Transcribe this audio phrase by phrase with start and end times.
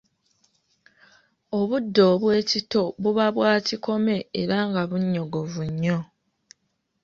[1.59, 5.99] Obudde obw'ekitto buba bwakikome era nga bunnyogovu nnyo.